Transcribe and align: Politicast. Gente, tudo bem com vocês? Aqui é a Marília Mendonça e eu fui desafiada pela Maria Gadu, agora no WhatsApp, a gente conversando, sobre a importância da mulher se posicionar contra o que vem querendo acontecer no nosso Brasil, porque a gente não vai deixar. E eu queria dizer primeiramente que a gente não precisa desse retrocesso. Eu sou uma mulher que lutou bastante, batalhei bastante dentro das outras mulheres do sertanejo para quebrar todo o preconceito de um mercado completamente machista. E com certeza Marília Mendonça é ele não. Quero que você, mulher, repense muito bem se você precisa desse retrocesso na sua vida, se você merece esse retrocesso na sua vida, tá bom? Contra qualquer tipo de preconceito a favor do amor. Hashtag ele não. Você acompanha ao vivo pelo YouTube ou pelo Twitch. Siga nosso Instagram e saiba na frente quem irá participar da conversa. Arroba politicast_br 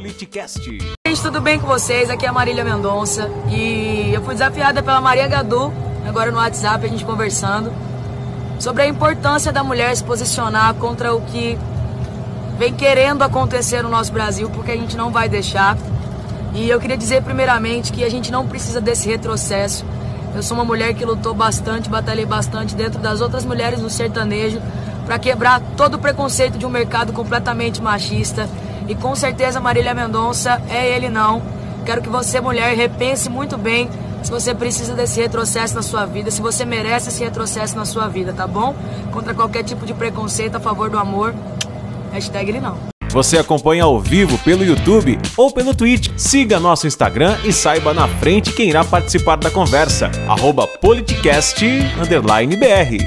Politicast. 0.00 0.64
Gente, 1.06 1.22
tudo 1.22 1.42
bem 1.42 1.60
com 1.60 1.66
vocês? 1.66 2.08
Aqui 2.08 2.24
é 2.24 2.28
a 2.30 2.32
Marília 2.32 2.64
Mendonça 2.64 3.30
e 3.50 4.10
eu 4.14 4.22
fui 4.22 4.32
desafiada 4.32 4.82
pela 4.82 4.98
Maria 4.98 5.28
Gadu, 5.28 5.70
agora 6.08 6.30
no 6.30 6.38
WhatsApp, 6.38 6.86
a 6.86 6.88
gente 6.88 7.04
conversando, 7.04 7.70
sobre 8.58 8.82
a 8.84 8.88
importância 8.88 9.52
da 9.52 9.62
mulher 9.62 9.94
se 9.94 10.02
posicionar 10.02 10.72
contra 10.76 11.14
o 11.14 11.20
que 11.20 11.58
vem 12.58 12.72
querendo 12.72 13.22
acontecer 13.22 13.82
no 13.82 13.90
nosso 13.90 14.10
Brasil, 14.10 14.48
porque 14.48 14.70
a 14.70 14.76
gente 14.76 14.96
não 14.96 15.10
vai 15.10 15.28
deixar. 15.28 15.76
E 16.54 16.70
eu 16.70 16.80
queria 16.80 16.96
dizer 16.96 17.22
primeiramente 17.22 17.92
que 17.92 18.02
a 18.02 18.08
gente 18.08 18.32
não 18.32 18.48
precisa 18.48 18.80
desse 18.80 19.06
retrocesso. 19.06 19.84
Eu 20.34 20.42
sou 20.42 20.56
uma 20.56 20.64
mulher 20.64 20.94
que 20.94 21.04
lutou 21.04 21.34
bastante, 21.34 21.90
batalhei 21.90 22.24
bastante 22.24 22.74
dentro 22.74 22.98
das 23.00 23.20
outras 23.20 23.44
mulheres 23.44 23.80
do 23.80 23.90
sertanejo 23.90 24.62
para 25.04 25.18
quebrar 25.18 25.60
todo 25.76 25.94
o 25.94 25.98
preconceito 25.98 26.56
de 26.56 26.64
um 26.64 26.70
mercado 26.70 27.12
completamente 27.12 27.82
machista. 27.82 28.48
E 28.90 28.94
com 28.96 29.14
certeza 29.14 29.60
Marília 29.60 29.94
Mendonça 29.94 30.60
é 30.68 30.96
ele 30.96 31.08
não. 31.08 31.40
Quero 31.86 32.02
que 32.02 32.08
você, 32.08 32.40
mulher, 32.40 32.76
repense 32.76 33.30
muito 33.30 33.56
bem 33.56 33.88
se 34.20 34.32
você 34.32 34.52
precisa 34.52 34.94
desse 34.94 35.20
retrocesso 35.20 35.76
na 35.76 35.82
sua 35.82 36.04
vida, 36.06 36.28
se 36.28 36.42
você 36.42 36.64
merece 36.64 37.08
esse 37.08 37.22
retrocesso 37.22 37.76
na 37.76 37.84
sua 37.84 38.08
vida, 38.08 38.32
tá 38.32 38.48
bom? 38.48 38.74
Contra 39.12 39.32
qualquer 39.32 39.62
tipo 39.62 39.86
de 39.86 39.94
preconceito 39.94 40.56
a 40.56 40.60
favor 40.60 40.90
do 40.90 40.98
amor. 40.98 41.32
Hashtag 42.12 42.50
ele 42.50 42.60
não. 42.60 42.76
Você 43.10 43.38
acompanha 43.38 43.84
ao 43.84 44.00
vivo 44.00 44.36
pelo 44.38 44.64
YouTube 44.64 45.16
ou 45.36 45.52
pelo 45.52 45.72
Twitch. 45.72 46.10
Siga 46.16 46.58
nosso 46.58 46.88
Instagram 46.88 47.38
e 47.44 47.52
saiba 47.52 47.94
na 47.94 48.08
frente 48.08 48.52
quem 48.52 48.68
irá 48.68 48.84
participar 48.84 49.36
da 49.36 49.52
conversa. 49.52 50.10
Arroba 50.28 50.66
politicast_br 50.66 52.98